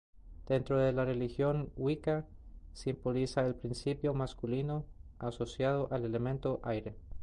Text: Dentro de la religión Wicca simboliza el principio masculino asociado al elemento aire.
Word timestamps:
Dentro 0.47 0.79
de 0.79 0.93
la 0.93 1.05
religión 1.05 1.69
Wicca 1.77 2.25
simboliza 2.73 3.45
el 3.45 3.53
principio 3.53 4.15
masculino 4.15 4.83
asociado 5.19 5.89
al 5.91 6.05
elemento 6.05 6.59
aire. 6.63 6.95